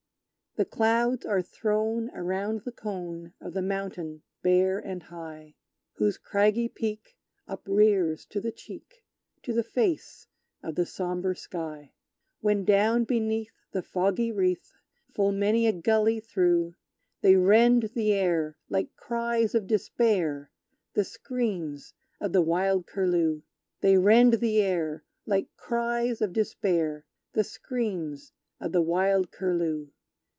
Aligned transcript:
The 0.57 0.65
clouds 0.65 1.25
are 1.25 1.41
thrown 1.41 2.09
around 2.09 2.63
the 2.65 2.73
cone 2.73 3.31
Of 3.39 3.53
the 3.53 3.61
mountain 3.61 4.21
bare 4.41 4.79
and 4.79 5.01
high, 5.03 5.55
(Whose 5.93 6.17
craggy 6.17 6.67
peak 6.67 7.17
uprears 7.47 8.25
to 8.27 8.41
the 8.41 8.51
cheek 8.51 9.05
To 9.43 9.53
the 9.53 9.63
face 9.63 10.27
of 10.61 10.75
the 10.75 10.85
sombre 10.85 11.37
sky) 11.37 11.93
When 12.41 12.65
down 12.65 13.05
beneath 13.05 13.53
the 13.71 13.81
foggy 13.81 14.29
wreath, 14.29 14.73
Full 15.13 15.31
many 15.31 15.67
a 15.67 15.71
gully 15.71 16.19
through, 16.19 16.75
They 17.21 17.37
rend 17.37 17.83
the 17.95 18.11
air, 18.11 18.57
like 18.67 18.93
cries 18.97 19.55
of 19.55 19.67
despair, 19.67 20.51
The 20.95 21.05
screams 21.05 21.93
of 22.19 22.33
the 22.33 22.41
wild 22.41 22.87
Curlew! 22.87 23.43
They 23.79 23.97
rend 23.97 24.33
the 24.33 24.61
air, 24.61 25.05
Like 25.25 25.47
cries 25.55 26.19
of 26.21 26.33
despair, 26.33 27.05
The 27.31 27.45
screams 27.45 28.33
of 28.59 28.73
the 28.73 28.81
wild 28.81 29.31
Curlew! 29.31 29.91